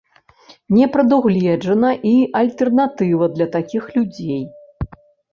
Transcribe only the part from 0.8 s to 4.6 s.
прадугледжана і альтэрнатыва для такіх людзей.